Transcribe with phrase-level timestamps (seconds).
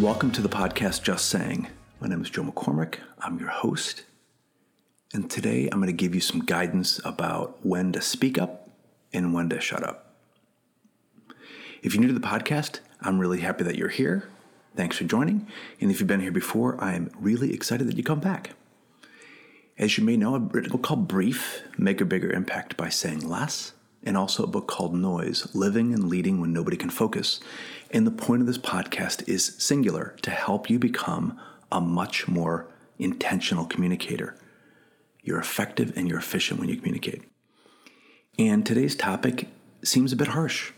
[0.00, 1.66] Welcome to the podcast Just Saying.
[2.00, 2.98] My name is Joe McCormick.
[3.18, 4.04] I'm your host.
[5.12, 8.70] And today I'm going to give you some guidance about when to speak up
[9.12, 10.14] and when to shut up.
[11.82, 14.28] If you're new to the podcast, I'm really happy that you're here.
[14.76, 15.48] Thanks for joining.
[15.80, 18.50] And if you've been here before, I'm really excited that you come back.
[19.76, 22.88] As you may know, I've written a book called Brief Make a Bigger Impact by
[22.88, 23.72] Saying Less,
[24.08, 27.40] and also a book called Noise Living and Leading When Nobody Can Focus.
[27.90, 31.38] And the point of this podcast is singular to help you become
[31.70, 32.66] a much more
[32.98, 34.34] intentional communicator.
[35.22, 37.22] You're effective and you're efficient when you communicate.
[38.38, 39.48] And today's topic
[39.84, 40.72] seems a bit harsh,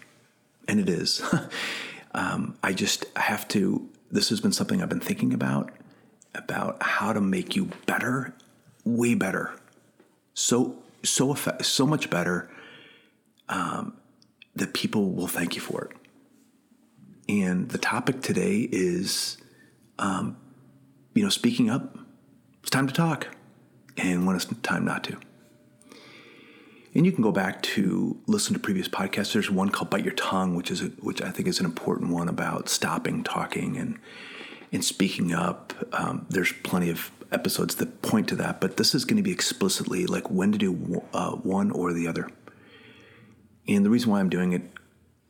[0.67, 1.23] and it is.
[2.15, 5.71] um, I just have to, this has been something I've been thinking about,
[6.35, 8.35] about how to make you better,
[8.85, 9.53] way better.
[10.35, 12.51] So, so, so much better
[13.51, 13.99] um,
[14.57, 15.97] that people will thank you for it.
[17.29, 19.37] And the topic today is,
[19.99, 20.37] um,
[21.15, 21.99] you know, speaking up.
[22.63, 23.29] It's time to talk,
[23.97, 25.19] and when it's time not to.
[26.95, 29.33] And you can go back to listen to previous podcasts.
[29.33, 32.11] There's one called "Bite Your Tongue," which is a, which I think is an important
[32.11, 33.99] one about stopping talking and
[34.73, 35.73] and speaking up.
[35.93, 39.31] Um, there's plenty of episodes that point to that, but this is going to be
[39.31, 42.29] explicitly like when to do uh, one or the other.
[43.71, 44.63] And the reason why I'm doing it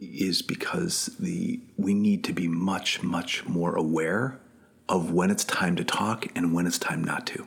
[0.00, 4.40] is because the we need to be much much more aware
[4.88, 7.46] of when it's time to talk and when it's time not to.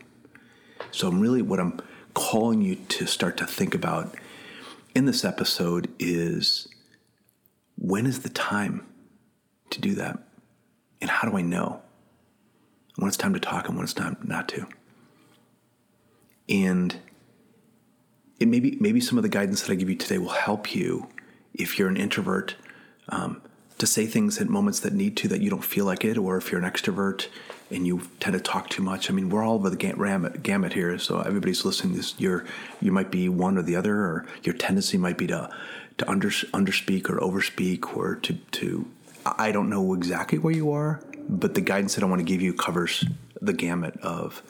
[0.92, 1.80] So I'm really what I'm
[2.14, 4.16] calling you to start to think about
[4.94, 6.68] in this episode is
[7.76, 8.86] when is the time
[9.72, 10.20] to do that?
[11.02, 11.82] And how do I know
[12.98, 14.68] when it's time to talk and when it's time not to?
[16.48, 17.00] And
[18.44, 21.08] it maybe maybe some of the guidance that I give you today will help you
[21.54, 22.56] if you're an introvert
[23.10, 23.42] um,
[23.78, 26.38] to say things at moments that need to that you don't feel like it, or
[26.38, 27.28] if you're an extrovert
[27.72, 29.10] and you tend to talk too much.
[29.10, 31.96] I mean, we're all over the gamut, gamut here, so everybody's listening.
[31.96, 32.46] This you're
[32.82, 35.50] you might be one or the other, or your tendency might be to
[35.98, 38.86] to under underspeak or overspeak, or to to
[39.26, 42.42] I don't know exactly where you are, but the guidance that I want to give
[42.42, 43.06] you covers
[43.42, 44.44] the gamut of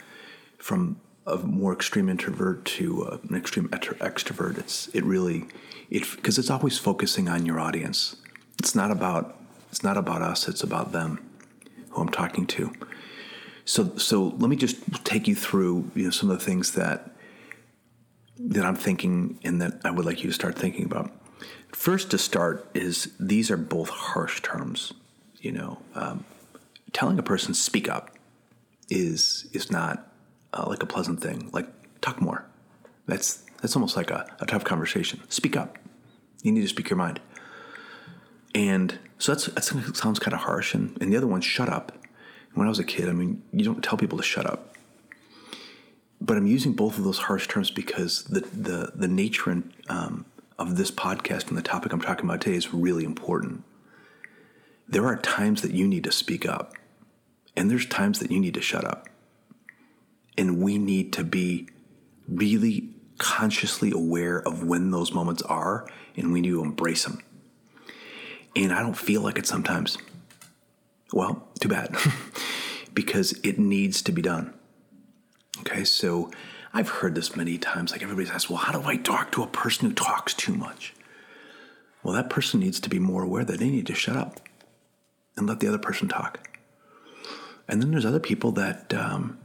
[0.57, 4.57] from a more extreme introvert to uh, an extreme extrovert.
[4.57, 5.45] It's it really
[5.89, 8.15] it because it's always focusing on your audience.
[8.59, 9.37] It's not about
[9.69, 10.47] it's not about us.
[10.47, 11.19] It's about them,
[11.89, 12.73] who I'm talking to.
[13.65, 17.11] So so let me just take you through you know some of the things that
[18.37, 21.11] that I'm thinking and that I would like you to start thinking about.
[21.71, 24.93] First, to start is these are both harsh terms.
[25.39, 26.25] You know, um,
[26.91, 28.11] telling a person speak up
[28.89, 30.12] is is not
[30.53, 31.49] uh, like a pleasant thing.
[31.51, 31.67] Like
[32.01, 32.45] talk more.
[33.07, 35.21] That's that's almost like a, a tough conversation.
[35.29, 35.77] Speak up.
[36.41, 37.21] You need to speak your mind.
[38.53, 40.73] And so that's that sounds kind of harsh.
[40.73, 41.97] And, and the other one, shut up.
[42.53, 44.75] When I was a kid, I mean, you don't tell people to shut up.
[46.21, 50.25] But I'm using both of those harsh terms because the the the nature and, um,
[50.59, 53.63] of this podcast and the topic I'm talking about today is really important.
[54.87, 56.73] There are times that you need to speak up,
[57.55, 59.09] and there's times that you need to shut up.
[60.37, 61.67] And we need to be
[62.27, 67.19] really consciously aware of when those moments are, and we need to embrace them.
[68.55, 69.97] And I don't feel like it sometimes.
[71.11, 71.95] Well, too bad,
[72.93, 74.53] because it needs to be done.
[75.59, 76.31] Okay, so
[76.73, 77.91] I've heard this many times.
[77.91, 80.93] Like everybody's asked, well, how do I talk to a person who talks too much?
[82.01, 84.39] Well, that person needs to be more aware that they need to shut up
[85.37, 86.49] and let the other person talk.
[87.67, 89.37] And then there's other people that um,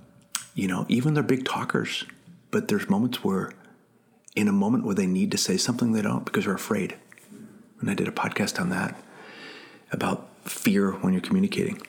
[0.58, 2.04] you know, even they're big talkers,
[2.50, 3.52] but there's moments where,
[4.34, 6.96] in a moment where they need to say something, they don't because they're afraid.
[7.80, 9.00] And I did a podcast on that
[9.92, 11.80] about fear when you're communicating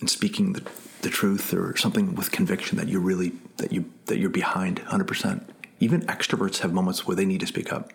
[0.00, 0.68] and speaking the,
[1.02, 5.44] the truth or something with conviction that you're really that you that you're behind 100%.
[5.78, 7.92] Even extroverts have moments where they need to speak up.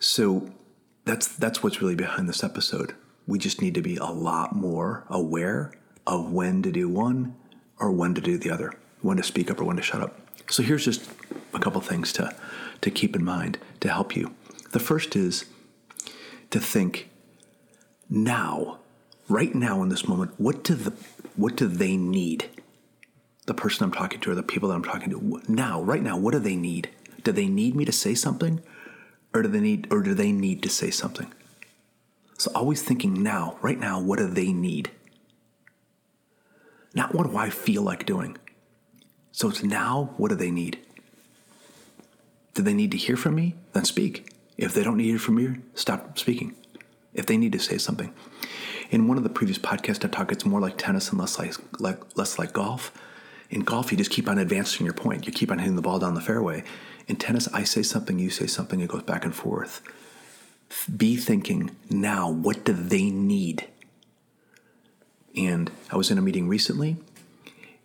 [0.00, 0.48] So
[1.04, 2.94] that's that's what's really behind this episode.
[3.26, 5.74] We just need to be a lot more aware
[6.06, 7.36] of when to do one
[7.78, 10.18] or when to do the other, when to speak up or when to shut up.
[10.50, 11.10] So here's just
[11.52, 12.34] a couple things to,
[12.80, 14.34] to keep in mind to help you.
[14.72, 15.44] The first is
[16.50, 17.08] to think
[18.10, 18.78] now,
[19.28, 20.92] right now in this moment, what do the
[21.36, 22.48] what do they need?
[23.46, 26.16] The person I'm talking to or the people that I'm talking to now, right now,
[26.16, 26.90] what do they need?
[27.22, 28.62] Do they need me to say something?
[29.32, 31.32] Or do they need or do they need to say something?
[32.38, 34.90] So always thinking now, right now, what do they need?
[36.94, 38.36] Not what do I feel like doing.
[39.32, 40.78] So it's now, what do they need?
[42.54, 43.56] Do they need to hear from me?
[43.72, 44.30] Then speak.
[44.56, 46.54] If they don't need it from me, stop speaking.
[47.12, 48.14] If they need to say something.
[48.90, 51.54] In one of the previous podcasts, I talk it's more like tennis and less like,
[51.80, 52.92] like less like golf.
[53.50, 55.26] In golf, you just keep on advancing your point.
[55.26, 56.62] You keep on hitting the ball down the fairway.
[57.08, 59.82] In tennis, I say something, you say something, it goes back and forth.
[60.96, 63.66] Be thinking now, what do they need?
[65.36, 66.96] And I was in a meeting recently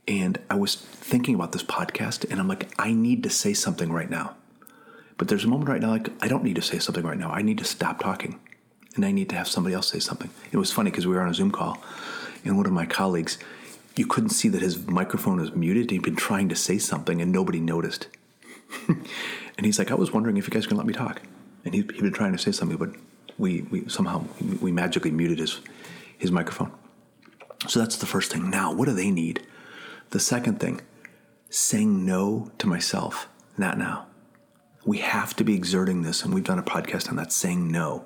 [0.08, 3.92] and I was thinking about this podcast and I'm like, I need to say something
[3.92, 4.36] right now.
[5.18, 7.32] But there's a moment right now, like, I don't need to say something right now.
[7.32, 8.40] I need to stop talking
[8.96, 10.30] and I need to have somebody else say something.
[10.52, 11.84] It was funny because we were on a Zoom call
[12.46, 13.38] and one of my colleagues,
[13.96, 15.92] you couldn't see that his microphone was muted.
[15.92, 18.08] He'd been trying to say something and nobody noticed.
[18.88, 21.22] and he's like, I was wondering if you guys can let me talk.
[21.66, 22.92] And he, he'd been trying to say something, but
[23.38, 24.26] we, we somehow
[24.62, 25.60] we magically muted his
[26.18, 26.72] his microphone.
[27.70, 28.50] So that's the first thing.
[28.50, 29.46] Now, what do they need?
[30.10, 30.82] The second thing,
[31.52, 33.30] saying no to myself,
[33.60, 34.08] not now.
[34.86, 38.06] We have to be exerting this, and we've done a podcast on that, saying no.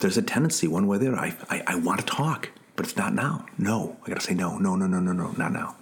[0.00, 2.84] There's a tendency, one way or the other, I, I, I want to talk, but
[2.84, 3.46] it's not now.
[3.56, 5.76] No, I got to say no, no, no, no, no, no, not now.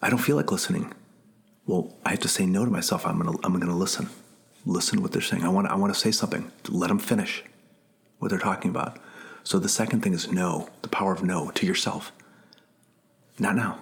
[0.00, 0.94] I don't feel like listening.
[1.66, 3.04] Well, I have to say no to myself.
[3.04, 4.08] I'm gonna, I'm gonna listen
[4.64, 5.42] listen to what they're saying.
[5.42, 6.52] I want I want to say something.
[6.68, 7.42] Let them finish
[8.18, 8.98] what they're talking about.
[9.48, 12.12] So the second thing is no, the power of no to yourself.
[13.38, 13.78] Not now.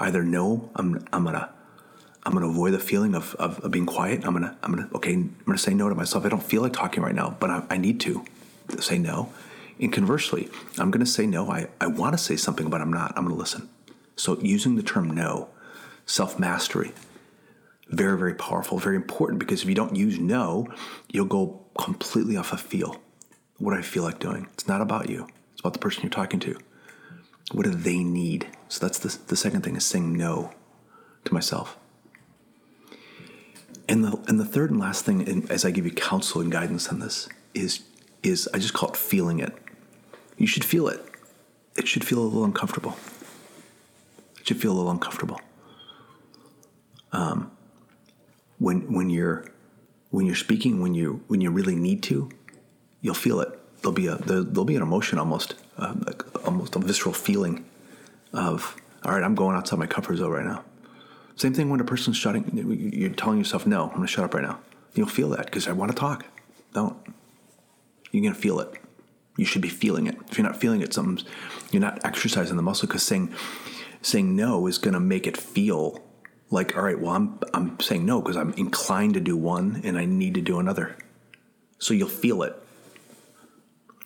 [0.00, 1.48] Either no, I'm I'm gonna
[2.24, 4.26] I'm gonna avoid the feeling of, of, of being quiet.
[4.26, 6.26] I'm gonna I'm gonna okay, I'm gonna say no to myself.
[6.26, 8.24] I don't feel like talking right now, but I, I need to
[8.80, 9.32] say no.
[9.78, 11.48] And conversely, I'm gonna say no.
[11.48, 13.12] I, I want to say something, but I'm not.
[13.16, 13.68] I'm gonna listen.
[14.16, 15.50] So using the term no,
[16.04, 16.90] self mastery,
[17.90, 20.66] very, very powerful, very important because if you don't use no,
[21.12, 23.00] you'll go completely off of feel.
[23.58, 24.48] What do I feel like doing?
[24.54, 26.58] It's not about you, it's about the person you're talking to.
[27.52, 28.48] What do they need?
[28.68, 30.52] So that's the, the second thing is saying no
[31.24, 31.78] to myself.
[33.88, 36.50] And the, and the third and last thing, and as I give you counsel and
[36.50, 37.82] guidance on this, is,
[38.24, 39.52] is I just call it feeling it.
[40.36, 41.00] You should feel it.
[41.76, 42.96] It should feel a little uncomfortable.
[44.40, 45.40] It should feel a little uncomfortable.
[47.12, 47.52] Um,
[48.58, 49.46] when when you're
[50.10, 52.30] when you're speaking when you when you really need to,
[53.06, 53.48] you'll feel it.
[53.80, 55.94] There'll be a there, will be an emotion almost uh,
[56.44, 57.64] almost a visceral feeling
[58.32, 60.64] of all right, I'm going outside my comfort zone right now.
[61.36, 62.44] Same thing when a person's shutting.
[62.92, 64.58] You're telling yourself, "No, I'm going to shut up right now."
[64.94, 66.26] You'll feel that because I want to talk.
[66.72, 66.96] Don't.
[68.10, 68.74] You're going to feel it.
[69.36, 70.16] You should be feeling it.
[70.28, 71.24] If you're not feeling it, something's
[71.70, 73.32] you're not exercising the muscle because saying
[74.02, 76.02] saying no is going to make it feel
[76.50, 79.98] like all right well i'm i'm saying no because i'm inclined to do one and
[79.98, 80.96] i need to do another
[81.78, 82.54] so you'll feel it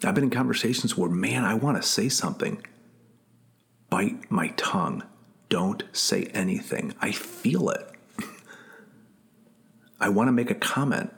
[0.05, 2.65] i've been in conversations where man i want to say something
[3.89, 5.03] bite my tongue
[5.49, 7.91] don't say anything i feel it
[10.01, 11.13] i want to make a comment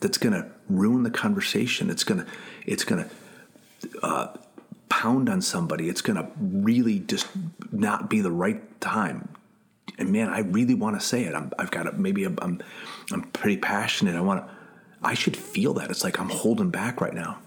[0.00, 2.26] that's going to ruin the conversation it's going to
[2.66, 3.10] it's going to
[4.02, 4.36] uh,
[4.88, 7.26] pound on somebody it's going to really just
[7.72, 9.28] not be the right time
[9.98, 11.34] and man, I really want to say it.
[11.34, 11.98] i have got it.
[11.98, 12.62] Maybe I'm,
[13.12, 14.14] I'm pretty passionate.
[14.14, 14.54] I want to.
[15.02, 15.90] I should feel that.
[15.90, 17.38] It's like I'm holding back right now.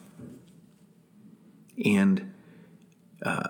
[1.83, 2.33] And
[3.23, 3.49] uh,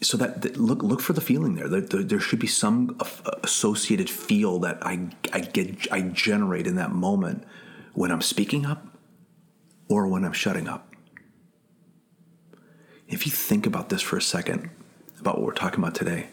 [0.00, 1.68] so that, that, look look for the feeling there.
[1.68, 2.96] There, there, there should be some
[3.42, 7.44] associated feel that I I get I generate in that moment
[7.94, 8.86] when I'm speaking up
[9.88, 10.94] or when I'm shutting up.
[13.08, 14.70] If you think about this for a second,
[15.18, 16.28] about what we're talking about today,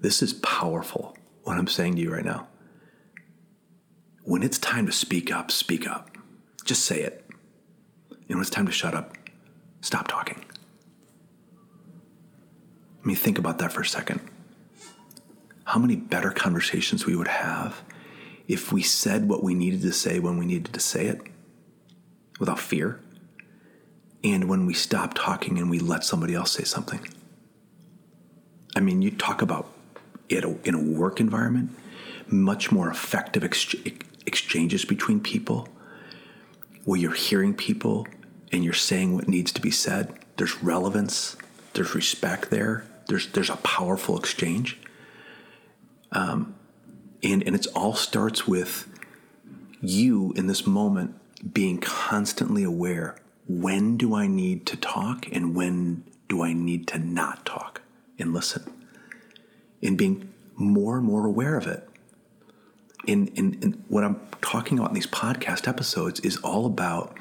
[0.00, 2.48] this is powerful, what I'm saying to you right now.
[4.22, 6.16] When it's time to speak up, speak up.
[6.64, 7.24] Just say it.
[8.10, 9.13] And when it's time to shut up,
[9.84, 10.42] stop talking.
[13.02, 14.20] I mean, think about that for a second.
[15.64, 17.82] How many better conversations we would have
[18.48, 21.20] if we said what we needed to say when we needed to say it
[22.40, 23.00] without fear,
[24.22, 27.06] and when we stop talking and we let somebody else say something.
[28.74, 29.70] I mean, you talk about
[30.30, 31.70] a, in a work environment,
[32.26, 33.76] much more effective ex-
[34.26, 35.68] exchanges between people
[36.84, 38.06] where you're hearing people
[38.54, 40.14] and you're saying what needs to be said.
[40.36, 41.36] There's relevance,
[41.72, 44.78] there's respect there, there's, there's a powerful exchange.
[46.12, 46.54] Um,
[47.20, 48.88] and, and it all starts with
[49.80, 51.16] you in this moment
[51.52, 53.16] being constantly aware
[53.48, 57.82] when do I need to talk and when do I need to not talk
[58.20, 58.72] and listen
[59.82, 61.88] in being more and more aware of it.
[63.04, 67.18] In, in, in what I'm talking about in these podcast episodes is all about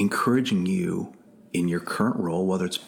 [0.00, 1.12] encouraging you
[1.52, 2.80] in your current role, whether it's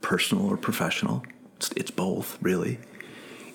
[0.00, 1.22] personal or professional,
[1.56, 2.78] it's, it's both really,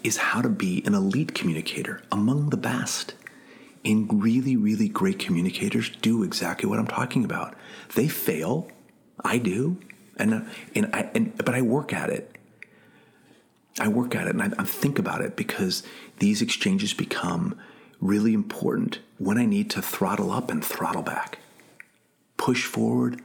[0.04, 3.16] is how to be an elite communicator among the best.
[3.84, 7.56] And really, really great communicators do exactly what I'm talking about.
[7.94, 8.68] They fail,
[9.24, 9.78] I do,
[10.18, 12.36] and and I and but I work at it.
[13.80, 15.84] I work at it and I, I think about it because
[16.20, 17.60] these exchanges become
[18.00, 21.40] really important when I need to throttle up and throttle back,
[22.38, 23.22] push forward,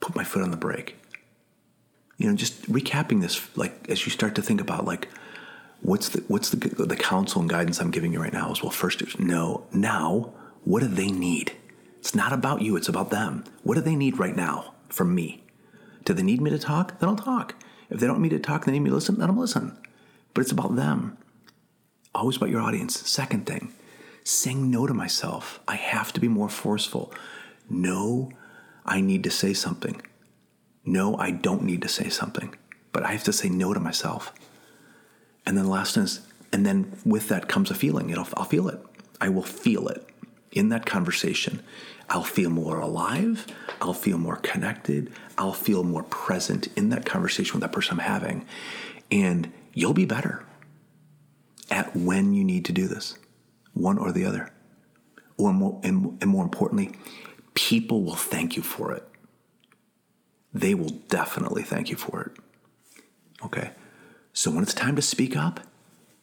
[0.00, 0.96] put my foot on the brake.
[2.16, 5.08] You know, just recapping this, like as you start to think about like
[5.80, 8.70] what's the what's the the counsel and guidance I'm giving you right now is well,
[8.70, 10.32] first no, now
[10.64, 11.52] what do they need?
[11.98, 13.44] It's not about you, it's about them.
[13.62, 15.42] What do they need right now from me?
[16.04, 16.98] Do they need me to talk?
[16.98, 17.54] Then I'll talk.
[17.90, 19.76] If they don't need me to talk, they need me to listen, then I'll listen.
[20.32, 21.16] But it's about them.
[22.14, 22.98] Always about your audience.
[23.08, 23.72] Second thing,
[24.22, 25.60] saying no to myself.
[25.66, 27.12] I have to be more forceful.
[27.68, 28.30] No,
[28.84, 30.02] I need to say something.
[30.84, 32.54] No, I don't need to say something.
[32.92, 34.32] But I have to say no to myself.
[35.46, 36.20] And then last is,
[36.52, 38.10] and then with that comes a feeling.
[38.10, 38.80] It'll, I'll feel it.
[39.20, 40.06] I will feel it
[40.52, 41.62] in that conversation.
[42.08, 43.46] I'll feel more alive.
[43.80, 45.12] I'll feel more connected.
[45.36, 48.46] I'll feel more present in that conversation with that person I'm having.
[49.10, 50.44] And you'll be better
[51.70, 53.18] at when you need to do this,
[53.72, 54.50] one or the other.
[55.36, 56.92] Or more, and, and more importantly,
[57.54, 59.08] people will thank you for it.
[60.52, 62.32] They will definitely thank you for it.
[63.44, 63.70] Okay.
[64.32, 65.60] So when it's time to speak up,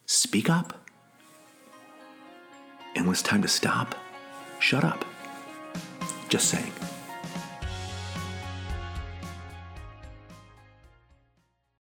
[0.05, 0.87] speak up.
[2.95, 3.95] And when it's time to stop,
[4.59, 5.05] shut up.
[6.29, 6.71] Just saying.